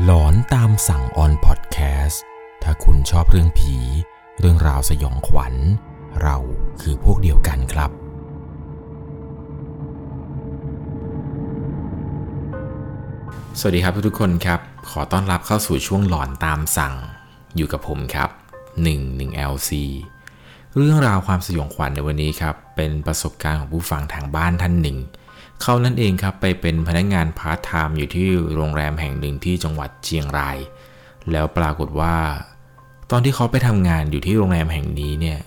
[0.00, 2.22] หลอนตามสั่งออนพอดแคสต์
[2.62, 3.76] ถ้าคุณชอบเรื่องผี
[4.40, 5.54] เรื่องราวสยองขวัญ
[6.22, 6.36] เรา
[6.80, 7.90] คือพวกเดียวกันครับ
[13.58, 14.60] สวัสดีครับทุกคนครับ
[14.90, 16.94] ขอต้อนรับเข้าสู่ช่วงหลอนตามสั่ง
[17.56, 18.30] อยู่กับผมครับ
[18.90, 19.70] 11 LC
[20.76, 24.98] เรื่องราวความสยองขวัญในวันนี้ครับ เป็นประสบการณ์ของผู้ฟังทางบ้านท่านหนึ่ง
[25.62, 28.26] เขานั่นเองครับไปเป็นพนักงานพาร์ทไทม์อยู่ที่
[28.56, 30.58] โรงแรมแห่งหนึ่งที่จังหวัดเชียงราย
[31.32, 32.16] แล้วปรากฏว่า
[33.10, 35.38] ตอนที่เขาไปทำงานอยู่ที่โรงแรมแห่งนี้เนี่ย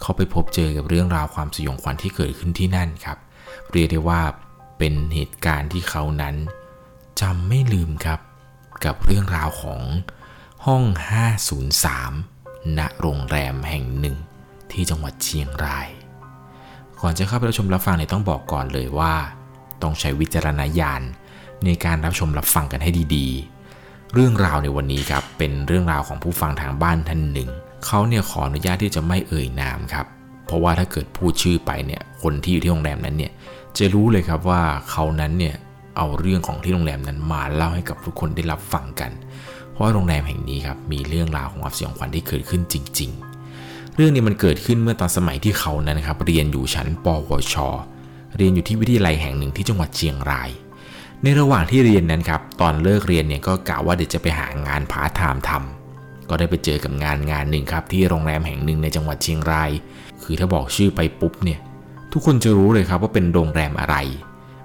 [0.00, 3.18] เขาไปพบเจอกับเรื่องราวความสยองขวัญที่เกิดขึ้นที่นั่นครับ
[3.72, 4.20] เรียกได้ว่า
[4.78, 6.34] เป็นเหตุการณ์ที่เขานั้น
[7.20, 8.20] จำไม่ลืมครับ
[8.84, 9.82] กับเรื่องราวของ
[10.66, 10.82] ห้อง
[12.00, 14.16] 503 ณ โรงแรมแห่งหนึ่ง
[14.72, 15.88] ที่จังหวัดเชียงราย
[17.00, 19.14] ก่อนจะเข้าไปรับชมรับฟังเนี่ยต้องบอกก่อนเลยว่า
[19.82, 21.02] ต้องใช้วิจารณญาณ
[21.64, 27.50] ในการรับชมรับฟังกันให้ดีๆ เรื่องราวในวันนี้ครับเป็นเรื่องราวของผู้ฟังทางบ้านท่านหนึ่ง
[27.86, 30.06] เขาเนี่ยขออนุญาตที่จะไม่เอ่ยนามครับ
[30.46, 33.32] เพราะว่าถ้าเกิดพูดชื่อไปเนี่ย คนที่อยู่ที่โรงแรมนั้นเนี่ย
[33.78, 35.56] จะรู้เลยครับว่าเขานั้นเนี่ย
[35.96, 39.10] เอาเรื่องของที่โรงแรมนั้นมาเล่าให้กับทุกคนได้รับฟังกัน
[39.72, 43.10] เพราะโรงแรมแห่งนี้ครับมีเรื่องราวของความสยองขวัญที่เกิดขึ้นจริง
[43.54, 47.56] ๆ เรื่องนี้มันเกิดขึ้นเมื่อตอนสมัยที่เขานั้นครับเรียนอยู่ชั้นปวช
[48.36, 50.50] เรียนอยู่ที่วิทยาลัยแห่งหนึ่งที่จังหวัดเชียงราย
[51.22, 59.70] ในระหว่างที่เรียนนั้นครับ ตอนเลิกเรียนเนี่ยก็กะว่าเดี๋ยวจะไปหางานพาร์ทไทม์ทำก็ได้ไปเจอกับงานงานหนึ่งครับ ที่โรงแรมแห่งหนึ่งในจังหวัดเชียงราย
[60.22, 61.58] คือถ้าบอกชื่อไปปุ๊บเนี่ย
[62.12, 63.96] ทุกคนจะรู้เลยครับว่าเป็นโรงแรมอะไร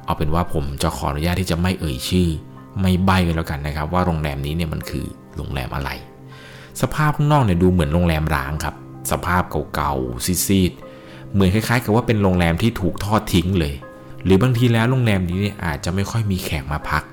[0.05, 2.29] เอาเป็นว่าผมจะขออนุญาตที่จะไม่เอ่ยชื่อ
[2.81, 5.05] ไม่ใบ้กันแล้วกันนะครับ ว่าโรงแรมนี้เนี่ยมันคือ
[5.37, 5.89] โรงแรมอะไร
[6.81, 8.75] สภาพข้างนอกเนี่ยดูเหมือนโรงแรมร้างครับ
[9.11, 9.43] สภาพ
[9.75, 10.90] เก่าๆซีดๆ
[11.33, 13.73] เหมือนคล้ายๆ กับว่าเป็นโรงแรมที่ถูกทอดทิ้งเลย
[14.23, 17.03] หรือบางทีแล้วโรงแรมนี้เนี่ยอาจจะไม่ค่อยมีแขกมาพัก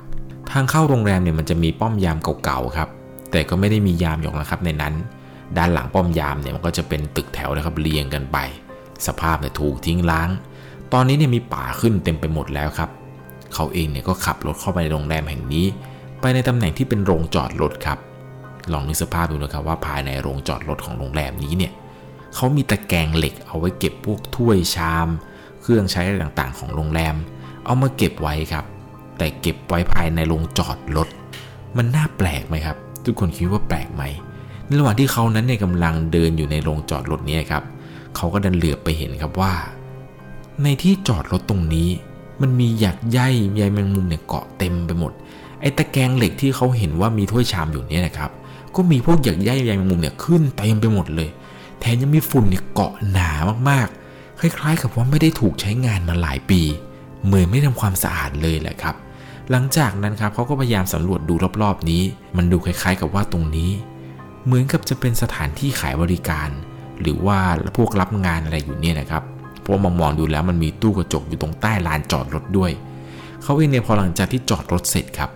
[0.51, 2.89] ทางเข้าโรงแรมเนี่ยมันจะมีป้อมยามเก่าๆครับ
[3.31, 4.95] แต่ก็ไม่ได้มียามอยู่นะครับในนั้น
[5.59, 8.39] ด้านหลังป้อมยามเนี่ยมันก็จะเป็นตึกแถวนะครับเรียงกันไป
[9.07, 10.29] สภาพเนี่ยถูกทิ้งล้าง
[10.93, 12.91] ตอนนี้เนี่ยมีป่าขึ้นเต็มไปหมดแล้วครับ
[13.55, 15.67] เขาเองเนี่ยก็ขับรถเข้าไปในโรงแรมแห่งนี้
[16.21, 17.99] ไปในตำแหน่งที่เป็นโรงจอดรถครับ
[18.73, 21.73] ลองนึกสภาพดูนะครับว่าภายในโรงจอดรถของโรงแรมนี้เนี่ย
[22.35, 25.09] เขามีตะแกรงเหล็กเอาไว้เก็บพวกถ้วยชาม
[25.63, 27.15] เครื่องใช้ต่างๆ ของโรงแรม
[27.65, 28.65] เอามาเก็บไว้ครับ
[29.19, 31.09] แต่เก็บไว้ภายในโรงจอดรถ
[31.77, 34.03] มันน่าแปลกไหมครับ ทุกคนคิดว่าแปลกไหม
[34.67, 37.63] ในระหว่างที่เขานั้นเนี่ยกำลังเดินอยู่ในโรงจอดรถนี้ครับ
[38.17, 39.53] เขาก็ดันเหลือบไปเห็นครับว่า
[40.63, 41.89] ในที่จอดรถตรงนี้
[42.41, 43.19] มันมีหยักใย
[43.57, 45.13] ใยแมงมุมเนี่ยเกาะเต็มไปหมด
[45.61, 48.31] ไอ้ตะแกรงเหล็กที่เขาเห็นว่ามีถ้วยชามอยู่เนี่ยนะครับ
[48.75, 51.29] ก็มีพวกหยักใยใยแมงมุมเนี่ยขึ้นเต็มไปหมดเลย
[51.81, 53.31] แถมยังมีฝุ่นเนี่ยเกาะหนา
[53.71, 56.61] มากๆ คล้ายๆ กับว่าไม่ได้ถูกใช้งานมาหลายปี
[57.25, 58.97] เหมือนไม่ทำความสะอาดเลยแหละครับ
[59.51, 62.03] หลังจากนั้นครับเขาก็พยายามสำรวจดูรอบๆนี้
[62.37, 63.71] มันดูคล้ายๆ กับว่าตรงนี้
[64.45, 66.49] เหมือนกับจะเป็นสถานที่ขายบริการ
[67.01, 67.39] หรือว่า
[67.77, 69.23] พวกรับงานอะไรอยู่เนี่ยนะครับ
[69.61, 72.71] เพราะมองๆดูแล้วมันมีตู้กระจกอยู่ตรงใต้ลานจอดรถด้วย
[73.43, 75.31] เขาเองเนี่ยพอหลังจากที่จอดรถเสร็จครับ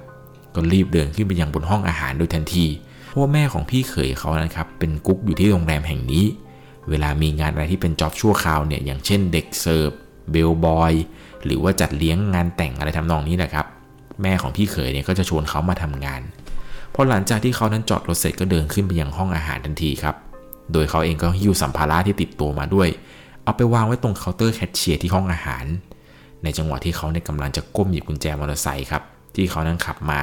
[0.55, 6.25] ก็รีบเดินขึ้นไปยังบนห้องอาหารโดยทันทีเพราะว่าแม่ของพี่เขยเขานะครับเป็นกุ๊กอยู่ที่โรงแรมแห่งนี้
[6.91, 9.91] เวลามีงานอะไรที่เป็นจ็อบชั่วคราวเนี่ยอย่างเช่นเด็กเสิร์ฟ
[10.31, 10.93] เบลบอย
[11.45, 13.67] หรือว่าจัดเลี้ยงงานแต่งอะไรทำนองนี้นะครับ
[14.23, 16.21] แม่ของพี่เขยเนี่ยก็จะชวนเขามาทำงาน
[16.95, 20.15] พอหลังจากที่เขานั้นจอดรถเสร็จก็เดินขึ้นไปยังห้องอาหารทันทีครับ
[20.73, 22.89] โดยเขาเองก็หิ้วสัมภาระที่ติดตัวมาด้วย
[23.45, 25.65] เอาไปวางไว้ตรงเคาน์เตอร์แคชเชียร์ที่ห้องอาหาร
[26.43, 29.03] ในจังหวะที่เขาเนี่ยกำลังจะก้มหยิบกุญแจมอเตอร์ไซค์ครับ
[29.35, 30.21] ที่เขานั้นขับมา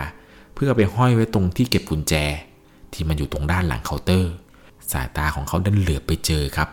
[0.55, 2.13] เพื่อไปห้อยไว้ตรงที่เก็บกุญแจ
[2.99, 4.31] ที่มันอยู่ตรงด้านหลังเคาน์เตอร์
[4.91, 6.69] สายตาของเขาดันเหลือบไปเจอครับ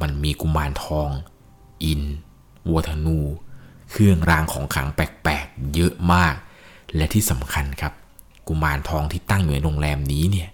[0.00, 1.10] มันมีกุมารทอง
[1.84, 2.02] อิ่น
[2.68, 3.18] วัวธนู
[3.90, 6.34] เครื่องรางของขลังแปลกๆ เยอะมาก
[6.96, 7.92] และที่สำคัญครับ
[8.48, 10.48] กุมารทองที่ตั้งอยู่ในโรงแรมนี้เนี่ย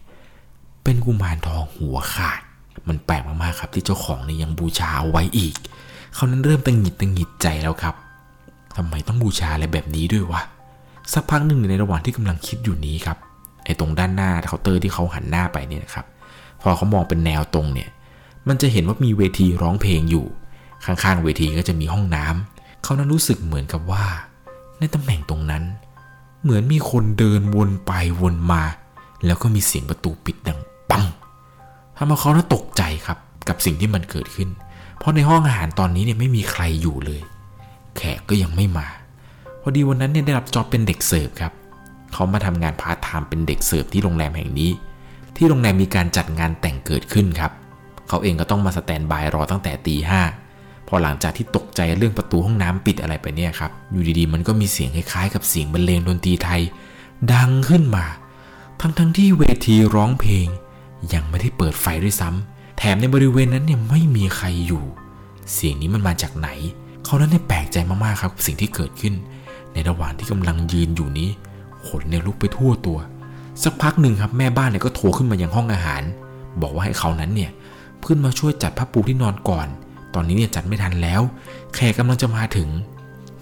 [0.84, 2.40] เป็นกุมารทองหัวขาด
[2.88, 5.54] มันแปลกมากๆครับ ที่เจ้าของเนี่ยยังบูชาเอาไว้อีก
[6.14, 7.94] เขานั้นเริ่มตังหิดตังหิดใจแล้วครับ
[8.76, 10.42] ทำไมต้องบูชาอะไรแบบนี้ด้วยวะ
[11.12, 13.18] สักพักหนึ่งในระหว่างที่กำลังคิดอยู่นี้ครับ
[13.80, 16.06] ตรงด้านหน้าเคาน์เตอร์ที่เขาหันหน้าไปเนี่ยนะครับ
[16.60, 17.88] พอเขามองเป็นแนวตรงเนี่ย
[18.48, 20.26] มันจะเห็นว่ามีเวทีร้องเพลงอยู่
[20.84, 24.04] ข้างๆ เวทีก็จะมีห้องน้ำเขานั้นรู้สึกเหมือนกับว่า
[24.78, 25.62] ในตำแหน่งตรงนั้น
[26.42, 28.62] เหมือนมีคนเดินวนไปวนมา
[29.26, 31.04] แล้วก็มีเสียงประตูปิดดังปัง
[31.96, 33.18] ทำให้เขานั้นตกใจครับ
[33.48, 34.48] กับสิ่งที่มันเกิดขึ้น
[34.98, 37.20] เพราะในห้องอาหารตอนนี้เนี่ยไม่มีใครอยู่เลย
[37.96, 38.88] แขกก็ยังไม่มา
[39.62, 41.52] พอดีวันนั้นเนี่ยได้รับจ็อบเป็นเด็กเสิร์ฟครับ
[42.12, 44.70] เขามาทำงานพาร์ทไทม์เป็นเด็กเสิร์ฟที่โรงแรมแห่งนี้
[45.36, 47.52] ที่โรงแรมมีการจัดงานแต่งเกิดขึ้นครับ
[48.08, 50.22] เขาเองก็ต้องมาสแตนบายรอตั้งแต่ตีห้า
[50.88, 56.62] พอหลังจากที่ตกใจเรื่องประตูห้องน้ำปิดอะไรไปเนี่ยครับ อยู่ดีๆ มันก็มีเสียงคล้ายๆกับเสียงบรรเลงดนตรีไทย
[57.32, 58.04] ดังขึ้นมา
[58.80, 60.46] ทั้งทั้งที่เวทีร้องเพลง
[61.12, 64.84] ยังไม่ได้เปิดไฟด้วยซ้ำแถมในบริเวณนั้นเนี่ยไม่มีใครอยู่
[65.52, 66.48] เสียงนี้มันมาจากไหน
[67.04, 69.14] เขานั้นเนี่ยแปลกใจมากๆครับสิ่งที่เกิดขึ้น
[69.72, 71.28] ในระหว่างที่กำลังยืนอยู่นี้
[71.88, 72.98] ขนเนี่ยลุกไปทั่วตัว
[73.62, 76.02] สักพักหนึ่งครับแม่บ้านเนี่ยก็โทรขึ้นมายังห้องอาหาร
[76.62, 77.50] บอกว่าให้เขานั้นเนี่ย
[78.06, 79.66] ขึ้นมาช่วยจัดผ้าปูที่นอนก่อน
[80.14, 81.20] ตอนนี้เนี่ยจัดไม่ทันแล้ว
[81.74, 82.68] แขกกำลังจะมาถึง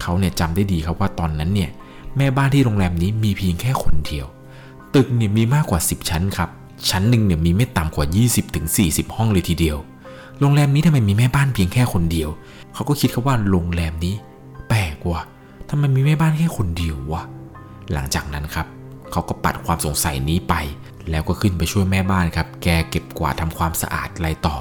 [0.02, 1.70] เขาเนี่ยจำได้ดีครับว่าตอนนั้นเนี่ย
[2.17, 4.26] แม่บ้านที่โรงแรมนี้มีเพียงแค่คนเดียว
[4.94, 6.49] ตึกเนี่ยมีมากกว่า 10 ชั้นครับ
[6.91, 8.06] ชั้นหนึ่งเนี่ยมีไม่ต่ำกว่า
[8.61, 9.76] 20-40 ห้องเลยทีเดียว
[10.41, 12.29] โรงแรมนี้ทำไมมีแม่บ้านเพียงแค่คนเดียว
[12.75, 14.14] เขาก็คิดครับว่าโรงแรมนี้
[14.69, 15.20] แปลกว่ะ
[15.69, 17.23] ทำไมมีแม่บ้านแค่คนเดียววะ
[17.93, 18.67] หลังจากนั้นครับ
[19.12, 20.55] เขาก็ปัดความสงสัยนี้ไป
[21.11, 24.56] แล้วก็ขึ้นไปช่วยแม่บ้านครับ แกเก็บกวาดทำความสะอาดอะไรต่อ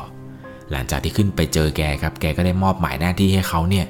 [0.71, 3.85] หลังจากที่ขึ้นไปเจอแกครับ แกก็ได้มอบหมายหน้าที่ให้เขาเนี่ย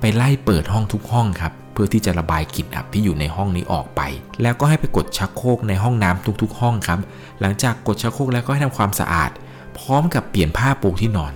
[0.00, 4.00] ไปไล่เปิดห้องทุกห้องครับ เพื่อที่จะระบายกลิ่นอับที่อยู่ในห้องนี้ออกไป
[4.42, 6.98] แล้วก็ให้ไปกดชักโครกในห้องน้ำทุกๆ ห้องครับ
[7.40, 9.30] หลังจากกดชักโครกแล้วก็ให้ทำความสะอาด
[9.78, 11.32] พร้อมกับเปลี่ยนผ้าปูที่นอน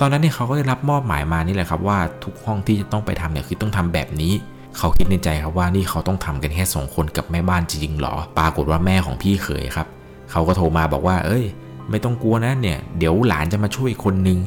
[0.00, 4.32] ตอนนั้นเนี่ยเขาก็ได้รับมอบหมายมานี่แหละครับว่าทุกห้องที่จะต้องไปทำเนี่ยคือต้องทำแบบนี้
[4.78, 9.86] เขาคิดในใจครับว่านี่เขาต้องทำกันแค่สองคนกับแม่บ้านจริงๆหรอ ปรากฏว่าแม่ของพี่เขยครับ
[10.30, 11.44] เขาก็โทรมาบอกว่า เอ้ย
[11.90, 14.38] ไม่ต้องกลัวนะเนี่ย เดี๋ยวหลานจะมาช่วยคนนึง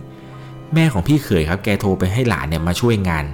[0.74, 3.26] แม่ของพี่เขยครับ แกโทรไปให้หลานเนี่ยมาช่วยงาน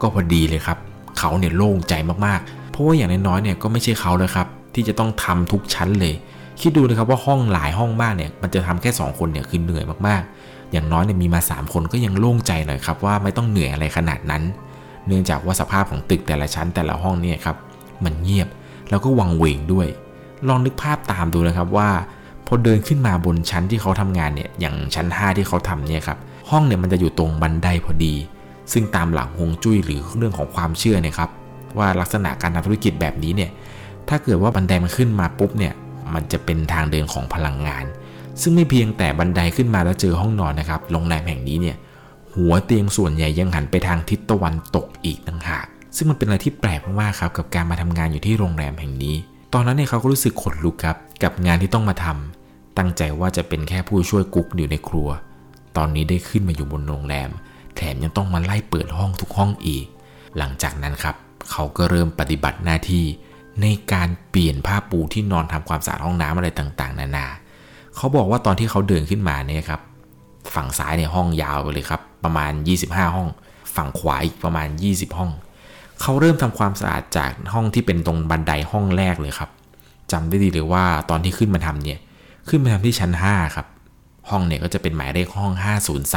[0.00, 0.78] ก็พอดีเลยครับ
[1.18, 1.94] เขาเนี่ยโล่งใจ
[2.26, 6.14] มากๆ เพราะว่าอย่างน้อยๆเนี่ยก็ไม่ใช่เขาเลยครับ ที่จะต้องทำทุกชั้นเลย
[6.60, 14.42] คิดดูเลยครับว่าห้องหลายห้องมากเนี่ย มันจะทำแค่ 2 คนเนี่ยคือเหนื่อยมากๆ อย่างน้อยเนี่ยมีมา 3 คนก็ยังโล่งใจหน่อยครับว่าไม่ต้องเหนื่อยอะไรขนาดนั้น
[15.06, 17.56] เนื่องจากว่าสภาพของตึกแต่ละชั้นแต่ละห้องเนี่ยครับ
[18.04, 18.48] มันเงียบ
[18.90, 19.86] แล้วก็วังเวงด้วย
[20.48, 21.90] ลองนึกภาพตามดูนะครับว่า
[22.46, 26.18] พอเดินขึ้นมาบนชั้นที่เขาทำงานเนี่ยอย่างชั้น 5 ที่เขาทำเนี่ยครับ
[26.50, 28.14] ห้องเนี่ยมันจะอยู่ตรงบันไดพอดี
[28.72, 31.30] ซึ่งตามหลักฮวงจุ้ยหรือเรื่องของความเชื่อเนี่ยครับ
[31.78, 33.50] ว่าลักษณะการทำธุรกิจแบบนี้เนี่ย
[34.08, 35.74] ถ้าเกิดว่าบันไดมันขึ้นมาปุ๊บเนี่ย
[36.14, 37.84] มันจะเป็นทางเดินของพลังงาน
[38.40, 41.76] ซึ่งไม่เพียงแต่บันไดขึ้นมาแล้วเจอห้องนอนนะครับโรงแรมแห่งนี้เนี่ย
[42.36, 45.66] หัวเตียงส่วนใหญ่ยังหันไปทางทิศตะวันตกอีกต่างหาก
[45.96, 49.16] ซึ่งมันเป็นอะไรที่แปลกมากๆครับกับการมาทำงานอยู่ที่โรงแรมแห่งนี้
[49.52, 55.08] ตอนนั้นเนี่ยเขาก็รู้สึกขนลุกครับกับงานที่ต้องมาทำตั้งใจว่าจะเป็นแค่ผู้ช่วยกุ๊กอยู่ในครัว
[55.76, 57.30] ตอนนี้ได้ขึ้นมาอยู่บนโรงแรม
[57.76, 59.86] แถมยังต้องมาไล่เปิดห้องทุกห้องอีก
[60.38, 61.16] หลังจากนั้นครับ
[61.50, 63.04] เขาก็เริ่มปฏิบัติหน้าที่
[63.62, 67.26] ในการเปลี่ยนผ้าปูที่นอนทำความสะอาดห้องน้ำอะไรต่างๆ นานา
[67.96, 69.80] เขาบอกว่าตอนที่เขาเดินขึ้นมาเนี่ยครับ
[70.54, 72.52] ฝั่งซ้ายในห้องยาวไปเลยครับ ประมาณ
[72.84, 73.28] 25 ห้อง
[73.76, 75.30] ฝั่งขวาอีกประมาณ 20 ห้อง
[76.00, 79.50] เขาเริ่มทำความสะอาดจากห้องที่เป็นตรงบันไดห้องแรกเลยครับ
[80.12, 81.98] จำได้ดีเลยว่าตอนที่ขึ้นมาทำเนี่ย
[82.48, 83.66] ขึ้นมาทำที่ชั้น 5 ครับ
[84.30, 85.52] ห้องเนี่ยก็จะเป็นหมายเลขห้อง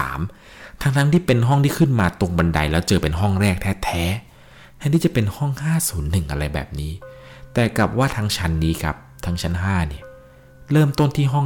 [0.10, 5.52] 503 ทั้งทั้งที่เป็นห้องที่ขึ้นมาตรงบันไดแล้วเจอเป็นห้องแรกแท้ๆแทนที่จะเป็นห้อง
[5.92, 6.92] 501 อะไรแบบนี้
[7.54, 8.96] แต่กลับว่าทั้งชั้นนี้ครับ
[9.26, 10.04] ทั้งชั้น 5 เนี่ย
[10.72, 11.46] เริ่มต้นที่ห้อง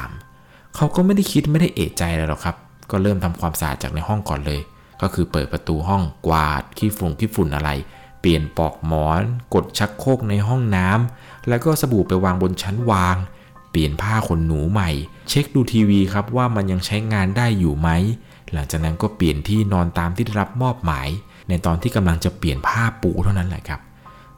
[0.00, 2.56] 503 เขาก็ไม่ได้คิดไม่ได้เอะใจอะไรหรอกครับ
[2.90, 4.60] ก็เริ่มทำความสะอาดจากในห้องก่อนเลย
[5.02, 7.70] ก็คือเปิดประตูห้องกวาดขี้ฝุ่นขี้ฝุ่นอะไร
[8.20, 9.22] เปลี่ยนปลอกหมอน
[9.54, 13.16] กดชักโครกในห้องน้ำแล้วก็สบู่ไปวางบนชั้นวาง
[13.70, 14.90] เปลี่ยนผ้าขนหนูใหม่
[15.28, 17.88] เช็คดูทีวีครับว่ามันยังใช้งานได้อยู่ไหม
[18.52, 21.08] หลังจากนั้นก็เปลี่ยนที่นอนตามที่ได้รับมอบหมาย
[21.48, 23.80] ในตอนที่กำลังจะเปลี่ยนผ้าปูเท่านั้นแหละครับ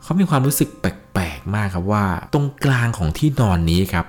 [0.02, 4.06] เขามีความรู้สึกแปลกๆมากครับว่า ตรงกลางของที่นอนนี้ครับ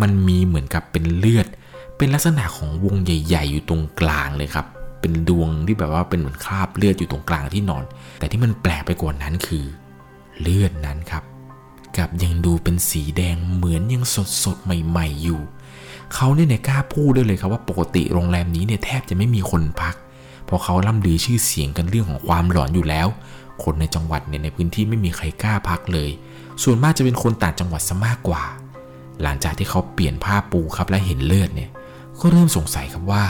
[0.00, 1.46] มันมีเหมือนกับเป็นเลือด
[2.02, 4.66] เป็นลักษณะของวงใหญ่ ๆ อยู่ตรงกลางเลยครับ
[5.00, 7.84] เป็นดวงที่แบบว่าเป็นเหมือนคราบเลือดอยู่ตรงกลางที่นอน
[8.18, 9.64] แต่ที่มันแปลกไปกว่านั้นคือ
[10.40, 11.22] เลือดนั้นครับ
[11.96, 15.40] กับยังดูเป็นสีแดงเหมือนยังสดสดใหม่ ๆ อยู่
[16.14, 19.94] เขาเนี่ยเนี่ยกล้าพูดได้เลยครับว่าปกติโรงแรมนี้เนี่ยแทบจะไม่มีคนพัก
[20.44, 23.08] เพราะเขาล่ำลือชื่อเสียงกันเรื่องของความหลอนอยู่แล้ว
[23.62, 26.10] คนในจังหวัดเนี่ยในพื้นที่ไม่มีใครกล้าพักเลย
[26.62, 28.42] ส่วนมากจะเป็นคนต่างจังหวัดซะมากกว่า
[29.22, 31.70] หลังจากที่เขาเปลี่ยนผ้าปูครับและเห็นเลือดเนี่ย
[32.20, 33.24] ก็เริ่มสงสัยครับว่า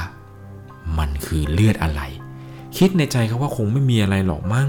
[0.99, 2.03] มันคือเลือดอะไร
[2.77, 4.69] คิดในใจครับว่าคงไม่มีอะไรหรอกมั้ง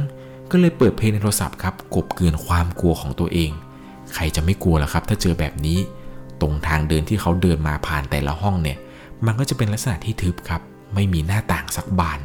[0.51, 3.51] ก็เลยเปิดเพลงในโทรศัพท์ครับ กบเกลื่อนความกลัวของตัวเอง
[4.13, 5.79] ใครจะไม่กลัวล่ะครับ ถ้าเจอแบบนี้
[6.41, 8.77] ตรงทางเดินที่เขาเดินมาผ่านแต่ละห้องเนี่ย
[9.25, 10.61] มันก็จะเป็นลักษณะที่ทึบครับ
[10.93, 12.19] ไม่มีหน้าต่างสักบาน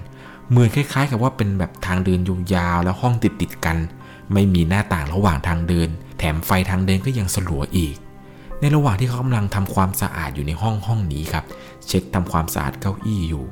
[0.49, 2.21] เหมือนคล้ายๆ กับว่าเป็นแบบทางเดิน
[2.54, 3.76] ยาวๆแล้วห้องติดๆกัน
[4.33, 7.97] ไม่มีหน้าต่างระหว่างทางเดิน แถมไฟทางเดินก็ยังสลัวอีก
[8.60, 11.44] ในระหว่างที่เขากำลังทำความสะอาดอยู่ในห้องห้องนี้ครับ
[11.86, 13.44] เช็คทำความสะอาดเก้าอี้อยู่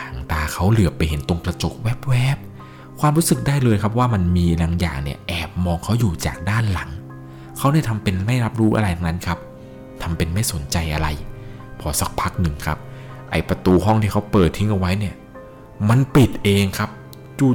[0.00, 6.90] หางตาเขาเหลือบไปเห็นตรงกระจกแวบๆ ความรู้สึกได้เลยครับว่ามันมีบางอย่างเนี่ยแอบมองเขาอยู่จากด้านหลัง
[7.58, 9.38] เขาได้ทำเป็นไม่รับรู้อะไรทั้งนั้นครับ
[10.02, 11.08] ทำเป็นไม่สนใจอะไร
[11.80, 12.78] พอสักพักหนึ่งครับ
[13.30, 15.14] ไอประตูห้องที่เขาเปิดทิ้งเอาไว้เนี่ย
[15.88, 16.90] มันปิดเองครับ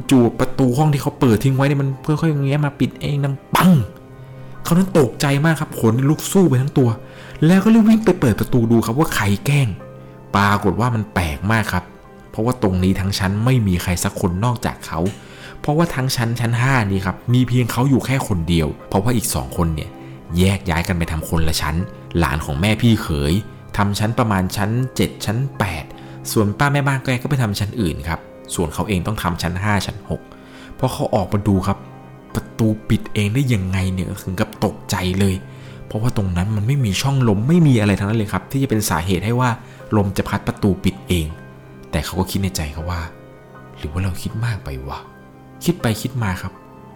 [0.10, 3.72] จู่ๆประตูห้องที่เขาเปิดทิ้งไว้เนี่ยมันค่อยๆแง้มมาปิดเองดังปัง
[4.68, 6.90] เขานั้นตกใจมากครับขนลุกสู้ไปทั้งตัว
[7.46, 9.68] แล้วก็รีบวิ่งไปเปิดประตูดูครับว่าใครแกล้ง
[10.36, 11.84] ปรากฏว่ามันแปลกมากครับ
[12.32, 15.00] เพราะว่าตรงนี้ทั้งชั้นไม่มีใครสักคนนอกจากเขา
[15.62, 19.90] เพราะว่าทั้งชั้นชั้น 5 นี้ครับมีเพียงเขาอยู่แค่คนเดียว เพราะว่าอีก2คนเนี่ย
[20.38, 21.76] แยกย้ายกันไปทำคนละชั้น
[22.20, 23.34] หลานของแม่พี่เขย
[23.78, 24.70] ทำชั้นประมาณชั้น
[25.00, 25.38] 7 ชั้น
[25.86, 28.20] 8 ส่วนป้าแม่บ้านแกก็ไปทำชั้นอื่นครับ
[28.56, 29.98] ส่วนเขาเองต้องทำชั้น 5 ชั้น
[30.40, 31.78] 6พอเขาออกมาดูครับ
[32.38, 35.36] ประตูปิดเองได้ยังไงเนี่ยถึงกับตกใจเลย
[35.88, 39.50] เพราะว่าตรงนั้นมันไม่มีช่องลมไม่มีอะไรทั้งนั้นเลยครับ ที่จะเป็นสาเหตุให้ว่า
[39.98, 41.28] ลมจะพัดประตูปิดเอง
[41.92, 43.02] แต่เขาก็คิดในใจครับว่า
[43.78, 45.00] หรือว่าเราคิดมากไปวะ
[45.64, 46.54] คิดไปคิดมาครับ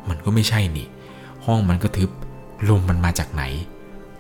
[0.10, 0.88] มันก็ไม่ใช่นี่
[1.45, 2.10] ห้องมันก็ทึบ
[2.69, 3.43] ลมมันมาจากไหน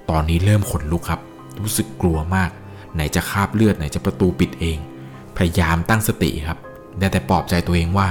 [0.09, 1.21] ตอนนี้เริ่มขนลุกครับ
[1.61, 2.49] รู้สึกกลัวมาก
[2.95, 4.77] ไหนจะคาบเลือดไหนจะประตูปิดเอง
[5.37, 6.57] พยายามตั้งสติครับ
[6.99, 8.07] ได้แต่ปลอบใจตัวเองว่า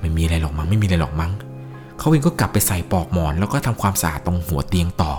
[0.00, 1.32] ไม่มีอะไรหรอกมั้งไม่มีอะไรหรอกมั้ง
[2.06, 5.12] เขาเองก็กลับไปใส่ปลอกหมอน แล้วก็ทำความสะอาดตรงหัวเตียงต่อ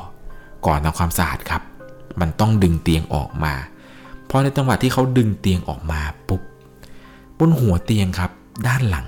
[0.65, 1.61] ก่อนทำความสะอาดครับ
[2.19, 3.53] มันต้องดึงเตียงออกมา
[4.29, 6.41] พอในจังหวะที่เขาดึงเตียงออกมาปุ๊บ
[7.39, 8.31] บนหัวเตียงครับ
[8.67, 9.07] ด้านหลัง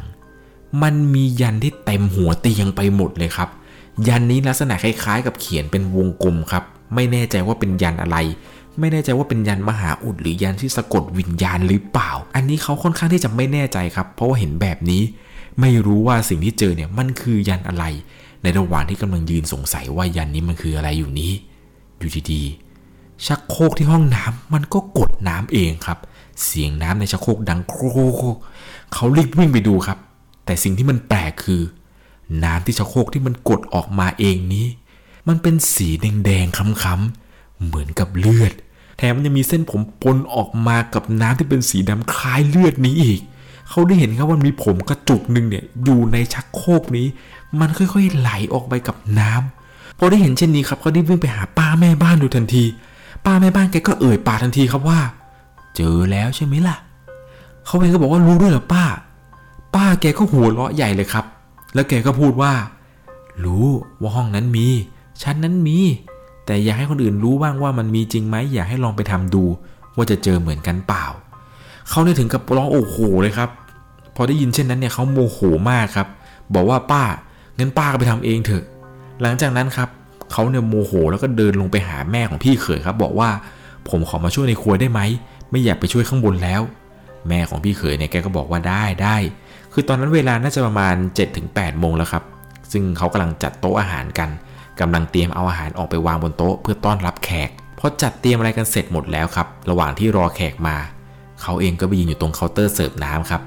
[0.84, 3.50] มันมียันที่เต็มหัวเตียงไปหมดเลยครับ
[4.08, 6.64] ยันนี้ลักษณะคล้ายๆ กับเขียนเป็นวงกลมครับ
[6.96, 8.18] ไม่แน่ใจว่าเป็นยันอะไร
[8.80, 15.04] ไม่แน่ใจว่าเป็นยันมหาอุดหรือยันที่สะกดวิญญาณหรือเปล่า อันนี้เขาค่อนข้างที่จะไม่แน่ใจครับ เพราะว่าเห็นแบบนี้
[15.60, 17.86] ไม่รู้ว่าสิ่งที่เจอเนี่ยมันคือยันอะไร
[18.44, 21.32] ในระหว่างที่กำลังยืนสงสัยว่ายันนี้มันคืออะไรอยู่นี้
[21.98, 26.00] อยู่ดีๆชักโครกที่ห้องน้ำมันก็กดน้ำเองครับ
[26.46, 27.86] เสียงน้ำในชักโครกดังโคร
[28.34, 28.38] ก
[28.94, 29.98] เขารีบวิ่งไปดูครับ
[30.46, 31.62] แต่สิ่งที่มันแปลกคือ
[32.44, 34.68] น้ำที่ชักโครกที่มันกดออกมาเองนี้
[35.28, 38.54] มันเป็นสีแดงๆค้ำๆเหมือนกับเลือด
[38.98, 43.22] แถมมันยังมีเส้นผมปนออกมากับน้ำที่เป็นสีดำคล้ายเลือดนี้อีก
[43.70, 47.08] เขาได้เห็นครับว่ามีผมกระจุกหนึ่งเนี่ยอยู่ในชักโครกนี้
[47.60, 52.64] มันค่อยๆไหลออกไปกับน้ำพอได้เห็นเช่นนี้ครับเขาได้วิ่งไปหาป้าแม่บ้านดูทันที
[53.26, 55.00] ป้าแม่บ้านแกก็เอ่ยปากทันทีครับว่า
[55.76, 56.78] เจอแล้วใช่ไหมล่ะ
[57.66, 58.84] เขาเองก็บอกว่ารู้ด้วยเหรอป้า
[59.76, 61.26] ป้าแกก็หัวเราะใหญ่เลยครับ
[61.74, 62.54] แล้วแกก็พูดว่า
[63.46, 63.66] รู้
[64.02, 64.68] ว่าห้องนั้นมี
[65.22, 65.78] ชั้นนั้นมี
[66.46, 69.44] แต่อยากให้คนอื่นรู้บ้างว่ามันมีจริงไหมอยากให้ลองไปทำดู
[69.96, 71.06] ว่าจะเจอเหมือนกันเปล่า
[71.90, 73.50] เขาเนี่ยถึงกับร้องโอ้โหเลยครับ
[74.20, 75.40] อได้ยินเช่นนั้นเนี่ยเขาโมโห
[75.72, 76.08] มากครับ
[76.54, 77.04] บอกว่าป้า
[77.58, 78.64] งั้นป้าก็ไปทำเองเถอะ
[79.22, 79.90] หลังจากนั้นครับ
[80.32, 83.30] เขาเนี่ยโมโหแล้วก็เดินลงไปหาแม่ของพี่เขยครับ บอกว่า
[83.90, 85.02] ผมขอมาช่วยในครัวได้ไหม
[85.52, 86.62] ไม่อยากไปช่วยข้างบนแล้ว
[87.28, 89.16] แม่ของพี่เขยเนี่ยแกก็บอกว่าได้ได้
[89.74, 90.96] คือตอนนั้นเวลาน่าจะประมาณ
[91.38, 92.24] 7-8โมงแล้วครับ
[92.72, 94.30] ซึ่งเขากำลังจัดโต๊ะอาหารกัน
[94.80, 97.50] กำลังเตรียมเอาอาหารออกไปวางบนโต๊ะเพื่อต้อนรับแขก
[97.80, 100.76] พอจัดเตรียมอะไรกันเสร็จหมดแล้วครับ ระหว่างที่รอแขกมา
[101.42, 103.42] เขาเองก็ไปยืนอยู่ตรงเคาน์เตอร์เสิร์ฟน้ำครับ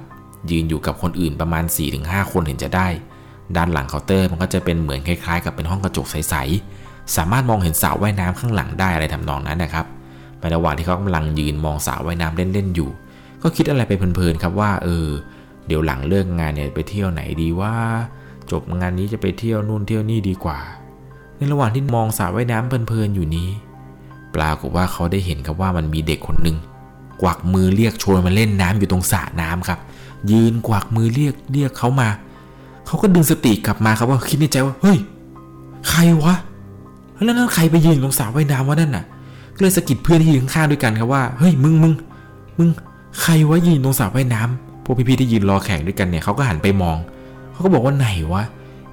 [0.50, 1.64] ยืนอยู่กับคนอื่นประมาณ
[1.98, 2.88] 4-5 คนเห็นจะได้
[3.56, 9.86] ด้านหลังเคาน์เตอร์มันก็จะเป็นเหมือนคล้ายๆ กับเป็นห้องกระจกใสๆ สามารถมองเห็นสระว่ายน้ำข้างหลังได้อะไรทำนองนั้นนะครับ
[10.38, 12.90] ในระหว่างที่เขากำลังยืนมองสระว่ายน้ำเล่นๆอยู่
[13.42, 15.06] ก็คิดอะไรไปเพลินๆครับว่าเออ
[15.66, 17.74] เดี๋ยวหลังเลิกงานเนี่ยไปเที่ยวไหนดีว่า
[18.50, 20.58] จบงานนี้จะไปเที่ยวนู่นเที่ยวนี่ดีกว่า
[21.36, 23.48] ในระหว่างที่มองสระว่ายน้ำเพลินๆอยู่นี้
[24.34, 26.56] ปรากฏว่าเขาได้เห็นครับว่ามันมีเด็กคนหนึ่ง
[27.22, 29.78] กวักมือเรียกชวนมาเล่นน้ำอยู่ตรงสระน้ำครับ
[30.30, 32.08] ยืนกวักมือเรียกเรียกเขามา
[32.86, 34.98] เขาก็ดึงสติกลับมาครับว่าคิดในใจว่าเฮ้ย
[35.88, 36.34] ใครวะ
[37.12, 39.04] แล้วนั่นใครไปยืนตรงสระว่ายน้ำวะนั่นน่ะ
[39.54, 41.92] ก็เลยสะกิดเพื่อนที่ยืนข้างๆด้วยกันครับว่าเฮ้ยมึงมึง
[42.58, 42.68] มึง
[43.20, 46.96] ใครวะยืนตรงสระว่ายน้ำพวกพี่ๆที่ยืนรอแข่งด้วยกันเนี่ยเขาก็หันไปมอง
[47.52, 48.42] เขาก็บอกว่าไหนวะ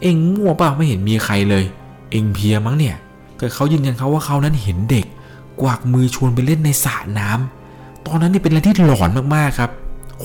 [0.01, 1.63] เอ็งมั่วเปล่าไม่เห็นมีใครเลย
[2.11, 2.95] เอ็งเพียมั้งเนี่ย
[3.37, 5.05] แต่เขายืนยันเขาว่าเขานั้นเห็นเด็ก
[5.61, 9.71] กวักมือชวนไปเล่นในสระน้ำตอนนั้นนี่เป็นอะไรที่หลอนมากๆครับ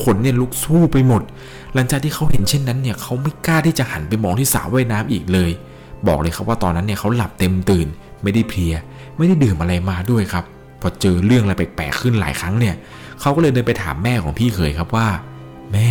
[0.02, 1.22] ขนเนี่ยลุกสู้ไปหมด
[1.74, 5.50] หลังจากที่เขาเห็นเช่นนั้นเนี่ยเขาไม่กล้าที่จะหันไปมองที่สระว่ายน้ำอีกเลย
[6.06, 7.86] บอกเลยครับว่าตอนนั้นเนี่ยเขาหลับเต็มตื่น
[8.22, 8.74] ไม่ได้เพลีย
[9.16, 10.44] ไม่ได้ดื่มอะไรมาด้วยครับ
[10.80, 12.74] พอเจอเรื่องอะไรแปลกๆขึ้นหลายครั้งเนี่ย
[13.20, 15.08] เขาก็เลยเดินไปถามแม่ของพี่เคยครับว่า
[15.72, 15.88] แม่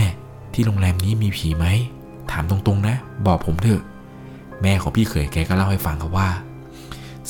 [0.53, 1.65] ที่โรงแรมนี้มีผีไหม
[2.31, 2.95] ถามตรงๆนะ
[3.27, 3.83] บอกผมเถอะ
[4.61, 6.29] แม่ของพี่เคยแกก็เล่าให้ฟังครับว่า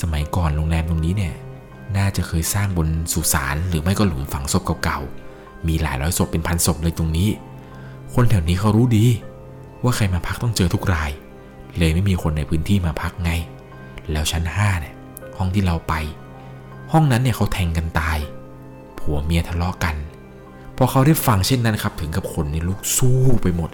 [0.01, 1.33] สมัยก่อนโรงแรมตรงนี้เนี่ย
[1.97, 5.22] น่าจะเคยสร้างบนสุสานหรือไม่ก็หลุมฝังศพเก่าๆ
[5.67, 7.29] มีหลายร้อยศพเป็นพันศพเลยตรงนี้
[8.13, 9.05] คนแถวนี้เขารู้ดี
[9.83, 11.11] ว่าใครมาพักต้องเจอทุกราย
[11.77, 13.31] เลยไม่มีคนในพื้นที่มาพักไง
[14.11, 14.95] แล้วชั้นห้าเนี่ย
[15.37, 15.93] ห้องที่เราไป
[16.91, 18.17] ห้องนั้นเนี่ยเขาแทงกันตาย
[18.99, 19.95] ผัวเมียทะเลาะกัน
[20.77, 23.69] พอเขาได้ฟังเช่นนั้นครับ ถึงกับขนเนี่ยลุกซู่ไปหมด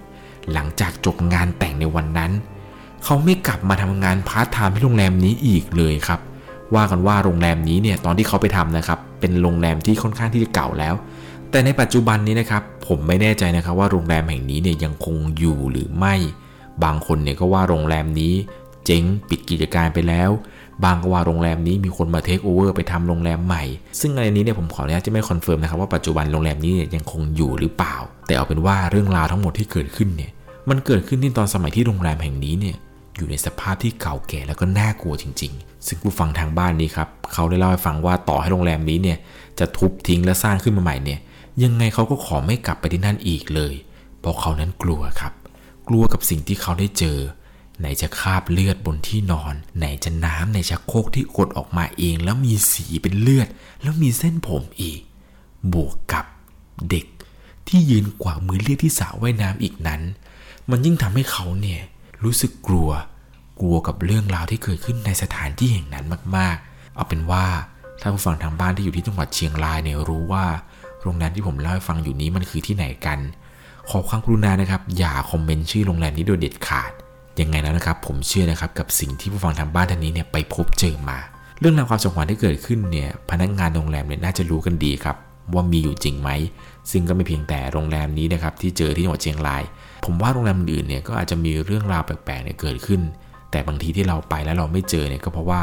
[0.53, 2.31] หลังจากจบงานแต่งในวันนั้น
[3.03, 6.19] เขาไม่กลับมาทำงานพาร์ทไทม์ที่โรงแรมนี้อีกเลยครับ
[6.75, 10.95] ว่ากันว่าโรงแรมนี้เนี่ยตอนที่เขาไปทำนะครับ เป็นโรงแรมที่ค่อนข้างที่จะเก่าแล้ว
[11.51, 16.15] แต่ในปัจจุบันนี้นะครับ ผมไม่แน่ใจนะครับว่าโรงแรมแห่งนี้เนี่ยยังคงอยู่หรือไม่
[16.83, 18.33] บางคนเนี่ยก็ว่าโรงแรมนี้
[18.85, 20.29] เจ๊งปิดกิจการไปแล้ว
[20.83, 23.63] บ้างก็ว่าโรงแรมนี้มีคนมาเทคโอเวอร์ไปทำโรงแรมใหม่
[23.99, 27.95] ซึ่งในนี้เนี่ยผมขออนุญาตจะไม่คอนเฟิร์มนะครับว่าปัจจุบันโรงแรมนี้ยังคงอยู่หรือเปล่า
[28.27, 30.31] แต่เอาเป็นว่าเรื่องราวทั้งหมดที่เกิดขึ้นเนี่ย
[30.69, 32.75] มันเกิดขึ้นที่ตอนสมัยที่โรงแรมแห่งนี้เนี่ย
[33.15, 39.17] อยู่ในสภาพที่เก่าแก่แล้วก็น่ากลัวจริง ๆ ซึ่งผู้ฟังทางบ้านนี้ครับเขาได้เล่าให้ฟังว่าต่อให้โรงแรมนี้เนี่ย
[39.59, 41.19] จะทุบทิ้งและสร้างขึ้นมาใหม่เนี่ย
[41.63, 43.73] ยังไงเขาก็ขอไม่กลับไปที่นั่นอีกเลย
[44.19, 45.33] เพราะเขานั้นกลัวครับ
[45.87, 47.17] กลัวกับสิ่งที่เขาได้เจอ
[47.79, 53.47] ไหนจะคราบเลือดบนที่นอน ไหนจะน้ำในชักโครกที่กดออกมาเอง แล้วมีสีเป็นเลือด
[53.81, 54.99] แล้วมีเส้นผมอีก
[55.73, 56.25] บวกกับ
[56.89, 57.05] เด็ก
[57.67, 60.01] ที่ยืนกว่ามือเรียกที่สระว่ายน้ำอีกนั้น
[60.69, 61.81] มันยิ่งทำให้เขาเนี่ย
[62.23, 62.89] รู้สึกกลัว
[63.61, 67.45] กลัวกับเรื่องราวที่เกิดขึ้นในสถานที่แห่งนั้นมาก ๆ เอาเป็นว่า
[68.01, 70.45] ถ้าผู้ฟังทางบ้านที่อยู่ที่จังหวัดเชียงรายเนี่ยรู้ว่า
[71.03, 73.19] โรงแรมที่ผมเล่าให้ฟังอยู่นี้มันคือที่ไหนกัน
[73.89, 76.91] ขอความกรุณานะครับ อย่าคอมเมนต์ชื่อโรงแรมนี้โดยเด็ดขาด
[77.39, 81.17] ยังไงแล้วนะครับ ผมเชื่อนะครับกับสิ่งที่ผู้ฟังทางบ้านท่านนี้เนี่ยไปพบเจอมา
[81.59, 85.17] เรื่องราวความสงขวัญที่เกิดขึ้นเนี่ยพนักงานโรงแรมเนี่ยน่าจะรู้กันดีครับ
[85.53, 86.29] ว่ามีอยู่จริงไหม
[86.91, 89.63] ซึ่งก็ไม่เพียงแต่โรงแรมนี้นะครับที่เจอที่จังหวัดเชียงราย
[90.05, 93.01] ผมว่าโรงแรมอื่นเนี่ยก็อาจจะมีเรื่องราวแปลกๆเนี่ยเกิดขึ้น
[93.51, 95.61] แต่บางทีที่เราไปแล้วเราไม่เจอเนี่ยก็เพราะว่า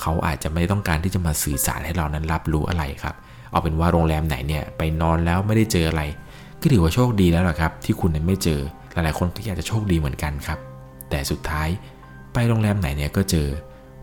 [0.00, 3.14] เขาอาจจะไม่ได้ต้องการที่จะมาสื่อสารให้เรานั้นรับรู้อะไรครับ
[3.50, 6.02] เอาเป็นว่าโรงแรมไหนเนี่ยไปนอนแล้วไม่ได้เจออะไร
[6.60, 8.60] ก็ถือว่าโชคดีแล้วล่ะครับ ที่คุณไม่เจอ
[8.92, 10.58] หลายๆคนก็อยากจะโชคดีเหมือนกันครับ
[11.10, 11.68] แต่สุดท้าย
[12.32, 13.48] ไปโรงแรมไหนเนี่ยก็เจอ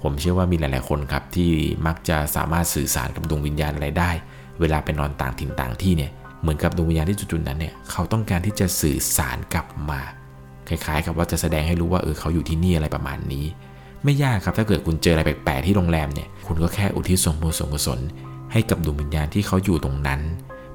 [0.01, 1.51] ผมเชื่อว่ามีหลาย ๆคนครับที่
[1.85, 4.11] มักจะสามารถสื่อสารกับดวงวิญญาณอะไรได้
[4.59, 6.11] เวลาไปนอนต่างถิ่นต่างที่เนี่ย
[6.41, 10.01] เหมือนกับดวงวิญญาณที่จุดๆนั้นเนี่ยเขาต้องการที่จะสื่อสารกลับมา
[10.67, 13.45] คล้ายๆ กับว่าจะแสดงให้รู้ว่าเออเขาอยู่ที่นี่อะไรประมาณนี้
[14.03, 17.99] ไม่ยากครับถ้าเกิดคุณเจออะไรแปลกๆที่โรงแรมเนี่ยคุณก็แค่อุทิศส่วนบุญส่วนกุศล
[18.55, 20.21] ให้กับดวงวิญญาณที่เขาอยู่ตรงนั้น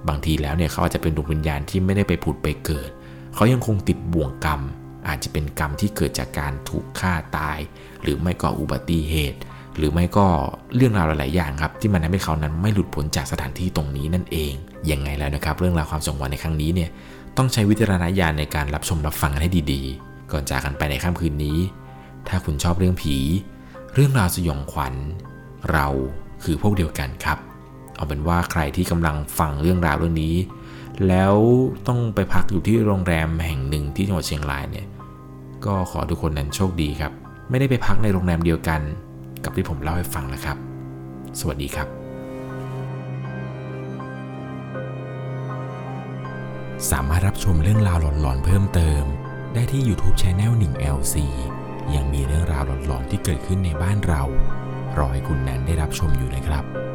[0.08, 2.90] บางทีแล้วเนี่ยเขาอาจจะเป็นดวงวิญญาณที่ไม่ได้ไปผุดไปเกิด
[3.34, 4.60] เขายังคงติดบ่วงกรรม
[5.08, 7.58] อาจจะเป็นกรรมที่เกิดจากการถูกฆ่าตาย
[8.02, 9.40] หรือไม่ก็อุบัติเหตุ
[9.76, 10.26] หรือไม่ก็
[10.74, 14.52] เรื่องราวหลาย ๆ อย่างครับ ที่มันทำให้เขานั้นไม่หลุดพ้นจากสถานที่ตรงนี้นั่นเอง
[14.90, 16.90] ยังไงแล้วนะครับ เรื่องราวความสงวนในครั้งนี้เนี่ย
[17.36, 21.58] ต้องใช้วิจารณญาณในการรับชมรับฟังกันให้ดีๆ ก่อนจากกันไปในค่ำคืนนี้
[22.28, 23.16] ถ้าคุณชอบเรื่องผี
[23.94, 24.94] เรื่องราวสยองขวัญ
[25.72, 25.86] เรา
[26.44, 27.49] คือพวกเดียวกันครับ
[28.00, 30.36] เอาเป็นว่าใครที่กำลังฟังเรื่องราวเรื่องนี้
[31.08, 31.34] แล้ว
[31.88, 34.86] ต้องไปพักอยู่ที่โรงแรมแห่งหนึ่งที่จังหวัดเชียงรายเนี่ย
[35.64, 37.12] ก็ขอทุกคนนั้นโชคดีครับ
[37.50, 38.80] ไม่ได้ไปพักในโรงแรมเดียวกัน
[39.44, 40.56] กับที่ผมเล่าให้ฟังนะครับ
[41.40, 41.88] สวัสดีครับ
[46.90, 49.02] สามารถรับชมเรื่องราวหลอนๆเพิ่มเติม
[49.54, 51.16] ได้ที่ YouTube Channel 1 LC
[51.94, 54.22] ยังมีเรื่องราวหลอนๆที่เกิดขึ้นในบ้านเรา
[54.98, 56.89] รอให้คุณนั้นได้รับชมอยู่นะครับ